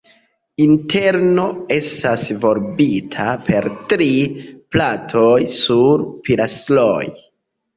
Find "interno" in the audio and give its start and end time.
0.63-1.43